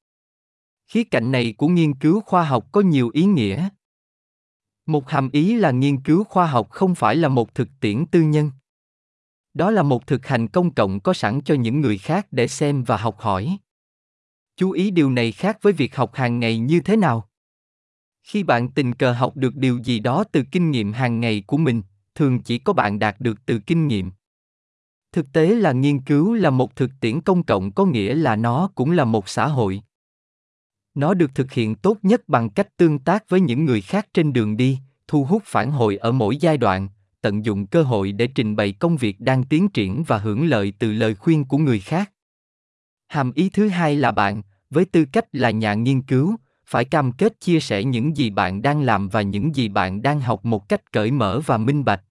Khía 0.89 1.05
cạnh 1.05 1.33
này 1.33 1.55
của 1.57 1.69
nghiên 1.69 1.95
cứu 1.95 2.21
khoa 2.21 2.45
học 2.45 2.67
có 2.73 2.81
nhiều 2.81 3.11
ý 3.13 3.25
nghĩa. 3.25 3.69
Một 4.87 5.11
hàm 5.11 5.31
ý 5.31 5.57
là 5.57 5.71
nghiên 5.71 6.01
cứu 6.01 6.25
khoa 6.25 6.47
học 6.47 6.71
không 6.71 6.95
phải 6.95 7.17
là 7.17 7.29
một 7.29 7.55
thực 7.55 7.69
tiễn 7.81 8.07
tư 8.07 8.23
nhân 8.23 8.51
đó 9.57 9.71
là 9.71 9.83
một 9.83 10.07
thực 10.07 10.27
hành 10.27 10.49
công 10.49 10.75
cộng 10.75 11.01
có 11.01 11.13
sẵn 11.13 11.41
cho 11.41 11.55
những 11.55 11.81
người 11.81 11.99
khác 11.99 12.27
để 12.31 12.49
xem 12.49 12.85
và 12.85 12.97
học 12.97 13.17
hỏi. 13.19 13.59
Chú 14.57 14.71
ý 14.71 14.91
điều 14.91 15.11
này 15.11 15.33
khác 15.33 15.59
với 15.63 15.73
việc 15.73 15.97
học 15.97 16.15
hàng 16.15 16.41
ngày 16.41 16.59
như 16.59 16.81
thế 16.81 16.97
nào. 16.97 17.29
Khi 18.23 18.43
bạn 18.43 18.71
tình 18.71 18.93
cờ 18.93 19.13
học 19.13 19.37
được 19.37 19.57
điều 19.57 19.79
gì 19.79 20.01
đó 20.01 20.25
từ 20.33 20.43
kinh 20.53 20.71
nghiệm 20.71 20.93
hàng 20.93 21.21
ngày 21.21 21.43
của 21.47 21.57
mình, 21.57 21.83
thường 22.15 22.43
chỉ 22.43 22.59
có 22.59 22.73
bạn 22.73 22.99
đạt 22.99 23.21
được 23.21 23.47
từ 23.47 23.59
kinh 23.59 23.89
nghiệm. 23.89 24.11
Thực 25.13 25.33
tế 25.33 25.55
là 25.55 25.73
nghiên 25.73 26.01
cứu 26.01 26.35
là 26.35 26.51
một 26.51 26.77
thực 26.77 26.91
tiễn 27.01 27.21
công 27.21 27.43
cộng 27.43 27.73
có 27.73 27.85
nghĩa 27.85 28.15
là 28.15 28.37
nó 28.37 28.71
cũng 28.75 28.91
là 28.91 29.05
một 29.05 29.29
xã 29.29 29.47
hội. 29.47 29.83
Nó 30.95 31.15
được 31.15 31.31
thực 31.35 31.53
hiện 31.53 31.75
tốt 31.75 31.99
nhất 32.03 32.29
bằng 32.29 32.51
cách 32.51 32.77
tương 32.77 32.99
tác 32.99 33.29
với 33.29 33.41
những 33.41 33.65
người 33.65 33.81
khác 33.81 34.09
trên 34.15 34.33
đường 34.33 34.57
đi, 34.57 34.79
thu 35.09 35.25
hút 35.25 35.43
phản 35.47 35.71
hồi 35.71 35.97
ở 35.97 36.13
mỗi 36.13 36.37
giai 36.37 36.57
đoạn 36.57 36.89
tận 37.27 37.45
dụng 37.45 37.67
cơ 37.67 37.83
hội 37.83 38.13
để 38.13 38.27
trình 38.27 38.57
bày 38.57 38.73
công 38.73 38.97
việc 38.97 39.21
đang 39.21 39.45
tiến 39.45 39.69
triển 39.69 40.05
và 40.07 40.19
hưởng 40.19 40.47
lợi 40.47 40.73
từ 40.79 40.93
lời 40.93 41.15
khuyên 41.15 41.45
của 41.45 41.59
người 41.59 41.81
khác. 41.81 42.13
Hàm 43.09 43.33
ý 43.33 43.49
thứ 43.49 43.69
hai 43.69 43.97
là 43.97 44.13
bạn, 44.13 44.43
với 44.71 44.85
tư 44.85 45.05
cách 45.13 45.25
là 45.33 45.51
nhà 45.51 45.75
nghiên 45.75 46.03
cứu, 46.03 46.37
phải 46.67 46.85
cam 46.85 47.13
kết 47.13 47.41
chia 47.41 47.61
sẻ 47.61 47.85
những 47.85 48.17
gì 48.17 48.31
bạn 48.31 48.63
đang 48.63 48.83
làm 48.83 49.09
và 49.09 49.23
những 49.23 49.55
gì 49.55 49.69
bạn 49.69 50.03
đang 50.03 50.21
học 50.21 50.45
một 50.45 50.69
cách 50.69 50.93
cởi 50.93 51.11
mở 51.11 51.41
và 51.47 51.59
minh 51.59 51.85
bạch. 51.85 52.03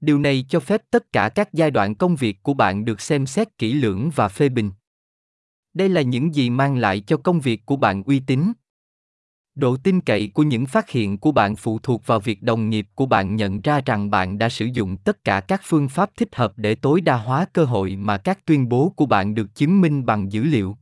Điều 0.00 0.18
này 0.18 0.46
cho 0.48 0.60
phép 0.60 0.82
tất 0.90 1.12
cả 1.12 1.28
các 1.28 1.52
giai 1.52 1.70
đoạn 1.70 1.94
công 1.94 2.16
việc 2.16 2.42
của 2.42 2.54
bạn 2.54 2.84
được 2.84 3.00
xem 3.00 3.26
xét 3.26 3.58
kỹ 3.58 3.72
lưỡng 3.72 4.10
và 4.14 4.28
phê 4.28 4.48
bình. 4.48 4.70
Đây 5.74 5.88
là 5.88 6.02
những 6.02 6.34
gì 6.34 6.50
mang 6.50 6.76
lại 6.76 7.00
cho 7.00 7.16
công 7.16 7.40
việc 7.40 7.66
của 7.66 7.76
bạn 7.76 8.02
uy 8.02 8.20
tín 8.20 8.52
độ 9.54 9.76
tin 9.76 10.00
cậy 10.00 10.30
của 10.34 10.42
những 10.42 10.66
phát 10.66 10.90
hiện 10.90 11.18
của 11.18 11.32
bạn 11.32 11.56
phụ 11.56 11.78
thuộc 11.78 12.06
vào 12.06 12.20
việc 12.20 12.42
đồng 12.42 12.70
nghiệp 12.70 12.86
của 12.94 13.06
bạn 13.06 13.36
nhận 13.36 13.60
ra 13.60 13.80
rằng 13.86 14.10
bạn 14.10 14.38
đã 14.38 14.48
sử 14.48 14.64
dụng 14.64 14.96
tất 14.96 15.24
cả 15.24 15.40
các 15.40 15.60
phương 15.64 15.88
pháp 15.88 16.10
thích 16.16 16.36
hợp 16.36 16.52
để 16.56 16.74
tối 16.74 17.00
đa 17.00 17.16
hóa 17.16 17.46
cơ 17.52 17.64
hội 17.64 17.96
mà 17.96 18.18
các 18.18 18.46
tuyên 18.46 18.68
bố 18.68 18.92
của 18.96 19.06
bạn 19.06 19.34
được 19.34 19.54
chứng 19.54 19.80
minh 19.80 20.06
bằng 20.06 20.32
dữ 20.32 20.44
liệu. 20.44 20.76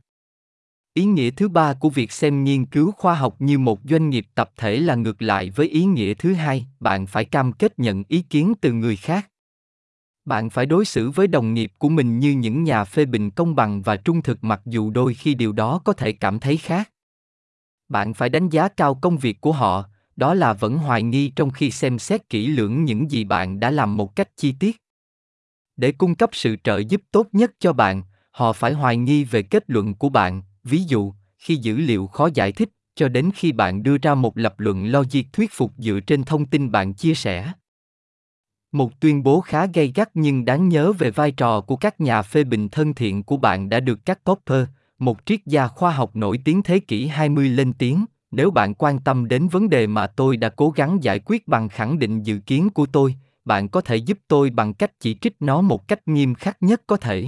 Ý 0.93 1.05
nghĩa 1.05 1.31
thứ 1.31 1.49
ba 1.49 1.73
của 1.73 1.89
việc 1.89 2.11
xem 2.11 2.43
nghiên 2.43 2.65
cứu 2.65 2.91
khoa 2.91 3.15
học 3.15 3.35
như 3.39 3.59
một 3.59 3.79
doanh 3.89 4.09
nghiệp 4.09 4.25
tập 4.35 4.51
thể 4.57 4.79
là 4.79 4.95
ngược 4.95 5.21
lại 5.21 5.49
với 5.49 5.67
ý 5.67 5.85
nghĩa 5.85 6.13
thứ 6.13 6.33
hai, 6.33 6.65
bạn 6.79 7.07
phải 7.07 7.25
cam 7.25 7.53
kết 7.53 7.79
nhận 7.79 8.03
ý 8.07 8.21
kiến 8.21 8.53
từ 8.61 8.71
người 8.71 8.95
khác. 8.95 9.29
Bạn 10.25 10.49
phải 10.49 10.65
đối 10.65 10.85
xử 10.85 11.09
với 11.09 11.27
đồng 11.27 11.53
nghiệp 11.53 11.71
của 11.77 11.89
mình 11.89 12.19
như 12.19 12.31
những 12.31 12.63
nhà 12.63 12.83
phê 12.83 13.05
bình 13.05 13.29
công 13.29 13.55
bằng 13.55 13.81
và 13.81 13.95
trung 13.95 14.21
thực 14.21 14.43
mặc 14.43 14.61
dù 14.65 14.89
đôi 14.89 15.13
khi 15.13 15.33
điều 15.33 15.51
đó 15.51 15.81
có 15.83 15.93
thể 15.93 16.11
cảm 16.11 16.39
thấy 16.39 16.57
khác 16.57 16.92
bạn 17.93 18.13
phải 18.13 18.29
đánh 18.29 18.49
giá 18.49 18.67
cao 18.67 18.95
công 18.95 19.17
việc 19.17 19.41
của 19.41 19.51
họ. 19.51 19.85
Đó 20.15 20.33
là 20.33 20.53
vẫn 20.53 20.77
hoài 20.77 21.03
nghi 21.03 21.31
trong 21.35 21.49
khi 21.49 21.71
xem 21.71 21.99
xét 21.99 22.29
kỹ 22.29 22.47
lưỡng 22.47 22.85
những 22.85 23.11
gì 23.11 23.23
bạn 23.23 23.59
đã 23.59 23.71
làm 23.71 23.97
một 23.97 24.15
cách 24.15 24.29
chi 24.37 24.55
tiết. 24.59 24.81
Để 25.77 25.91
cung 25.91 26.15
cấp 26.15 26.29
sự 26.33 26.55
trợ 26.63 26.77
giúp 26.77 27.01
tốt 27.11 27.27
nhất 27.31 27.51
cho 27.59 27.73
bạn, 27.73 28.03
họ 28.31 28.53
phải 28.53 28.73
hoài 28.73 28.97
nghi 28.97 29.23
về 29.23 29.43
kết 29.43 29.63
luận 29.67 29.93
của 29.93 30.09
bạn. 30.09 30.41
Ví 30.63 30.83
dụ, 30.83 31.13
khi 31.37 31.55
dữ 31.55 31.77
liệu 31.77 32.07
khó 32.07 32.29
giải 32.33 32.51
thích, 32.51 32.69
cho 32.95 33.07
đến 33.07 33.31
khi 33.35 33.51
bạn 33.51 33.83
đưa 33.83 33.97
ra 33.97 34.15
một 34.15 34.37
lập 34.37 34.59
luận 34.59 34.91
logic 34.91 35.23
thuyết 35.33 35.51
phục 35.53 35.71
dựa 35.77 35.99
trên 35.99 36.23
thông 36.23 36.45
tin 36.45 36.71
bạn 36.71 36.93
chia 36.93 37.13
sẻ. 37.13 37.51
Một 38.71 38.99
tuyên 38.99 39.23
bố 39.23 39.41
khá 39.41 39.65
gay 39.65 39.91
gắt 39.95 40.09
nhưng 40.13 40.45
đáng 40.45 40.69
nhớ 40.69 40.93
về 40.93 41.11
vai 41.11 41.31
trò 41.31 41.61
của 41.61 41.75
các 41.75 42.01
nhà 42.01 42.21
phê 42.21 42.43
bình 42.43 42.69
thân 42.69 42.93
thiện 42.93 43.23
của 43.23 43.37
bạn 43.37 43.69
đã 43.69 43.79
được 43.79 43.99
các 44.05 44.23
copper 44.23 44.65
một 45.05 45.17
triết 45.25 45.45
gia 45.45 45.67
khoa 45.67 45.91
học 45.91 46.15
nổi 46.15 46.39
tiếng 46.45 46.63
thế 46.63 46.79
kỷ 46.79 47.07
20 47.07 47.49
lên 47.49 47.73
tiếng, 47.73 48.05
nếu 48.31 48.51
bạn 48.51 48.73
quan 48.73 48.99
tâm 48.99 49.27
đến 49.27 49.47
vấn 49.47 49.69
đề 49.69 49.87
mà 49.87 50.07
tôi 50.07 50.37
đã 50.37 50.49
cố 50.49 50.69
gắng 50.69 51.03
giải 51.03 51.19
quyết 51.25 51.47
bằng 51.47 51.69
khẳng 51.69 51.99
định 51.99 52.23
dự 52.23 52.39
kiến 52.39 52.69
của 52.69 52.85
tôi, 52.85 53.15
bạn 53.45 53.69
có 53.69 53.81
thể 53.81 53.95
giúp 53.95 54.17
tôi 54.27 54.49
bằng 54.49 54.73
cách 54.73 54.99
chỉ 54.99 55.17
trích 55.21 55.35
nó 55.39 55.61
một 55.61 55.87
cách 55.87 56.07
nghiêm 56.07 56.35
khắc 56.35 56.57
nhất 56.63 56.81
có 56.87 56.97
thể. 56.97 57.27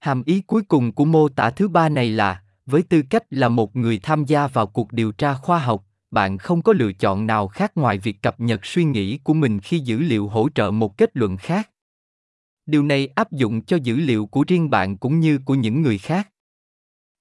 Hàm 0.00 0.22
ý 0.26 0.40
cuối 0.40 0.62
cùng 0.62 0.92
của 0.92 1.04
mô 1.04 1.28
tả 1.28 1.50
thứ 1.50 1.68
ba 1.68 1.88
này 1.88 2.10
là, 2.10 2.42
với 2.66 2.82
tư 2.82 3.02
cách 3.10 3.24
là 3.30 3.48
một 3.48 3.76
người 3.76 4.00
tham 4.02 4.24
gia 4.24 4.46
vào 4.46 4.66
cuộc 4.66 4.92
điều 4.92 5.12
tra 5.12 5.34
khoa 5.34 5.58
học, 5.58 5.84
bạn 6.10 6.38
không 6.38 6.62
có 6.62 6.72
lựa 6.72 6.92
chọn 6.92 7.26
nào 7.26 7.48
khác 7.48 7.72
ngoài 7.74 7.98
việc 7.98 8.22
cập 8.22 8.40
nhật 8.40 8.66
suy 8.66 8.84
nghĩ 8.84 9.18
của 9.18 9.34
mình 9.34 9.60
khi 9.60 9.78
dữ 9.78 9.98
liệu 9.98 10.28
hỗ 10.28 10.48
trợ 10.54 10.70
một 10.70 10.98
kết 10.98 11.10
luận 11.14 11.36
khác 11.36 11.70
điều 12.70 12.82
này 12.82 13.06
áp 13.06 13.32
dụng 13.32 13.64
cho 13.64 13.76
dữ 13.76 13.96
liệu 13.96 14.26
của 14.26 14.44
riêng 14.48 14.70
bạn 14.70 14.96
cũng 14.96 15.20
như 15.20 15.38
của 15.38 15.54
những 15.54 15.82
người 15.82 15.98
khác 15.98 16.28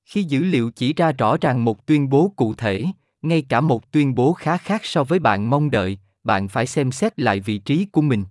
khi 0.10 0.24
dữ 0.24 0.44
liệu 0.44 0.72
chỉ 0.72 0.94
ra 0.94 1.12
rõ 1.12 1.38
ràng 1.42 1.66
một 1.66 1.86
tuyên 1.86 2.10
bố 2.10 2.34
cụ 2.36 2.54
thể, 2.54 2.86
ngay 3.22 3.42
cả 3.42 3.62
một 3.62 3.92
tuyên 3.92 4.16
bố 4.16 4.34
khá 4.34 4.58
khác 4.58 4.82
so 4.86 5.04
với 5.04 5.20
bạn 5.20 5.50
mong 5.50 5.72
đợi, 5.72 6.00
bạn 6.24 6.48
phải 6.48 6.66
xem 6.66 6.92
xét 6.92 7.20
lại 7.20 7.40
vị 7.40 7.58
trí 7.58 7.86
của 7.86 8.02
mình. 8.02 8.24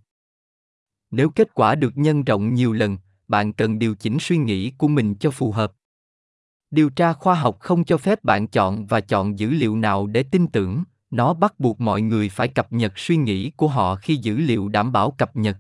Nếu 1.11 1.31
kết 1.31 1.55
quả 1.55 1.75
được 1.75 1.97
nhân 1.97 2.25
rộng 2.25 2.55
nhiều 2.55 2.73
lần, 2.73 2.97
bạn 3.29 3.53
cần 3.53 3.79
điều 3.79 3.95
chỉnh 3.95 4.17
suy 4.21 4.37
nghĩ 4.37 4.71
của 4.71 4.89
mình 4.89 5.15
cho 5.15 5.31
phù 5.31 5.53
hợp. 5.53 5.73
Điều 6.71 6.91
tra 6.91 7.13
khoa 7.13 7.35
học 7.35 7.57
không 7.61 7.85
cho 7.85 7.99
phép 7.99 8.25
bạn 8.25 8.47
chọn 8.47 8.87
và 8.87 9.01
chọn 9.01 9.39
dữ 9.39 9.51
liệu 9.51 9.77
nào 9.77 10.07
để 10.07 10.23
tin 10.23 10.47
tưởng, 10.47 10.85
nó 11.11 11.35
bắt 11.35 11.61
buộc 11.61 11.81
mọi 11.81 12.03
người 12.03 12.29
phải 12.29 12.49
cập 12.49 12.73
nhật 12.73 12.99
suy 12.99 13.17
nghĩ 13.17 13.51
của 13.51 13.69
họ 13.69 13.95
khi 13.95 14.17
dữ 14.17 14.37
liệu 14.37 14.69
đảm 14.69 14.93
bảo 14.93 15.11
cập 15.11 15.37
nhật. 15.37 15.57